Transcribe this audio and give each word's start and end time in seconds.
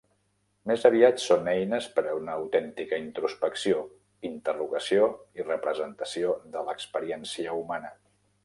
Més 0.69 0.85
aviat 0.87 1.19
són 1.23 1.49
eines 1.51 1.89
per 1.97 2.03
a 2.13 2.15
una 2.21 2.37
autèntica 2.43 2.99
introspecció, 3.03 3.83
interrogació 4.33 5.13
i 5.41 5.49
representació 5.49 6.35
de 6.57 6.69
l'experiència 6.71 7.59
humana. 7.63 7.95